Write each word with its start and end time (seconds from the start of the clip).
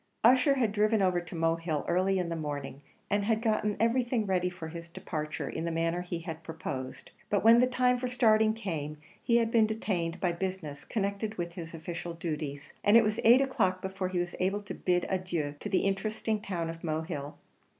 Ussher 0.23 0.55
had 0.55 0.71
driven 0.71 0.99
over 0.99 1.21
to 1.21 1.35
Mohill 1.35 1.85
early 1.87 2.17
in 2.17 2.29
the 2.29 2.35
morning, 2.35 2.81
and 3.07 3.23
had 3.25 3.39
gotten 3.39 3.77
everything 3.79 4.25
ready 4.25 4.49
for 4.49 4.69
his 4.69 4.89
departure 4.89 5.47
in 5.47 5.63
the 5.63 5.69
manner 5.69 6.01
he 6.01 6.17
had 6.21 6.41
proposed; 6.41 7.11
but 7.29 7.43
when 7.43 7.59
the 7.59 7.67
time 7.67 7.99
for 7.99 8.07
starting 8.07 8.55
came, 8.55 8.97
he 9.21 9.37
had 9.37 9.51
been 9.51 9.67
detained 9.67 10.19
by 10.19 10.31
business 10.31 10.85
connected 10.85 11.37
with 11.37 11.53
his 11.53 11.75
official 11.75 12.13
duties, 12.15 12.73
and 12.83 12.97
it 12.97 13.03
was 13.03 13.19
eight 13.23 13.41
o'clock 13.41 13.79
before 13.79 14.07
he 14.07 14.17
was 14.17 14.33
able 14.39 14.63
to 14.63 14.73
bid 14.73 15.05
adieu 15.07 15.53
to 15.59 15.69
the 15.69 15.81
interesting 15.85 16.41
town 16.41 16.67
of 16.71 16.83
Mohill. 16.83 17.35